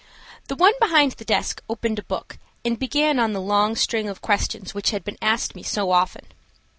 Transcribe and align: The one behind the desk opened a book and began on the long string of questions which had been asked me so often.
The 0.47 0.55
one 0.55 0.73
behind 0.79 1.11
the 1.11 1.23
desk 1.25 1.61
opened 1.69 1.99
a 1.99 2.03
book 2.03 2.39
and 2.65 2.79
began 2.79 3.19
on 3.19 3.33
the 3.33 3.39
long 3.39 3.75
string 3.75 4.09
of 4.09 4.19
questions 4.19 4.73
which 4.73 4.89
had 4.89 5.03
been 5.03 5.17
asked 5.21 5.53
me 5.53 5.61
so 5.61 5.91
often. 5.91 6.25